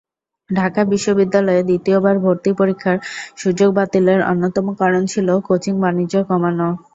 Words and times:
ঢাকা 0.49 0.81
বিশ্ববিদ্যালয়ে 0.91 1.61
দ্বিতীয়বার 1.63 2.15
ভর্তি 2.19 2.51
পরীক্ষার 2.59 2.97
সুযোগ 3.37 3.69
বাতিলের 3.77 4.19
অন্যতম 4.31 4.65
কারণ 4.81 5.01
ছিল 5.13 5.27
কোচিং-বাণিজ্য 5.47 6.15
কমানো। 6.29 6.67